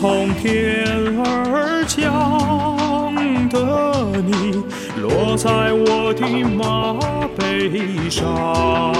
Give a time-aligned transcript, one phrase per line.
[0.00, 0.82] 从天
[1.18, 2.00] 而降
[3.50, 4.64] 的你，
[4.98, 6.94] 落在我的马
[7.36, 8.94] 背上。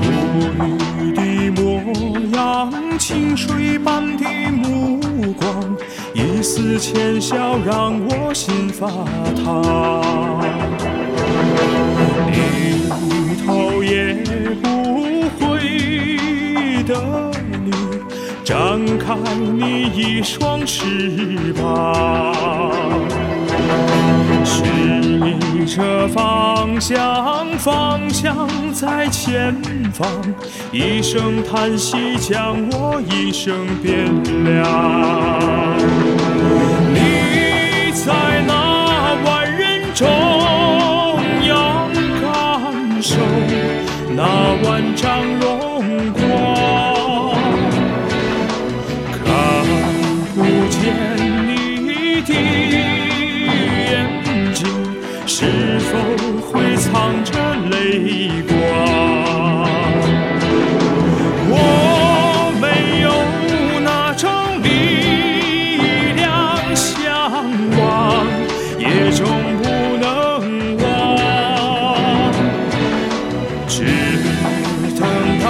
[0.00, 0.06] 如
[1.02, 1.20] 雨的
[1.60, 1.82] 模
[2.36, 5.00] 样，清水般的目
[5.32, 5.76] 光，
[6.14, 8.86] 一丝浅笑让我心发
[9.42, 10.40] 烫。
[12.30, 13.77] 低头
[18.48, 22.72] 展开你一双翅膀，
[24.42, 24.64] 示
[25.04, 29.54] 意着方向，方向在前
[29.92, 30.08] 方。
[30.72, 34.06] 一声叹息将我一生变
[34.44, 35.76] 凉。
[36.94, 38.14] 你在
[38.46, 40.08] 那万人中
[41.46, 41.90] 央
[42.22, 43.16] 感受
[44.16, 44.24] 那
[44.64, 45.46] 万丈荣
[46.14, 46.17] 光，
[55.88, 55.96] 是否
[56.42, 57.32] 会藏着
[57.70, 58.52] 泪光？
[61.50, 61.52] 我
[62.60, 63.08] 没有
[63.80, 64.28] 那种
[64.62, 64.66] 力
[66.14, 66.20] 量
[66.76, 66.92] 向
[67.78, 67.80] 往，
[68.78, 69.24] 也终
[69.62, 69.64] 不
[69.96, 70.06] 能
[70.76, 70.86] 忘。
[73.66, 73.76] 只
[75.00, 75.02] 等
[75.40, 75.46] 到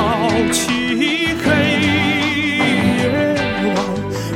[0.53, 1.47] 漆黑
[1.83, 3.11] 夜
[3.75, 3.77] 晚，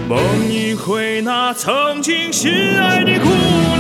[0.09, 0.19] 梦
[0.51, 3.72] 一回那曾经心爱的姑娘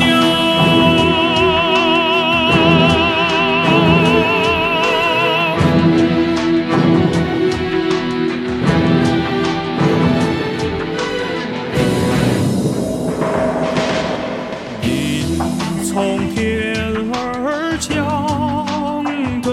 [15.92, 16.74] 从天
[17.12, 19.04] 而降
[19.42, 19.50] 的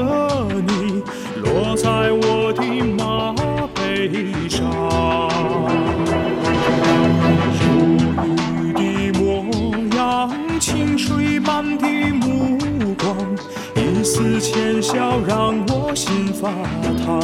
[0.61, 1.03] 你，
[1.41, 2.63] 落在我的
[2.95, 3.35] 马
[3.75, 4.65] 背上。
[7.59, 7.65] 如
[8.55, 9.43] 雨的模
[9.97, 12.57] 样，清水般的目
[12.97, 13.13] 光，
[13.75, 16.49] 一丝浅笑让我心发
[17.03, 17.19] 烫。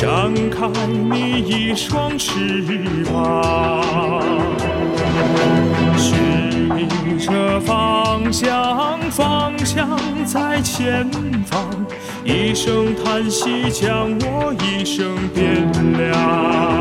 [0.00, 2.62] 你，展开你一双翅
[3.04, 4.22] 膀，
[5.98, 6.88] 寻
[7.18, 11.06] 着方向，方向在前
[11.44, 11.68] 方。
[12.24, 16.79] 一声叹息将我一生变凉。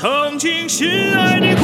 [0.00, 1.57] 曾经心爱的。